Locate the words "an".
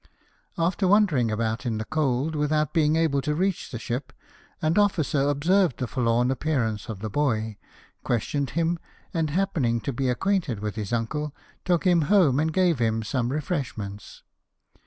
4.59-4.79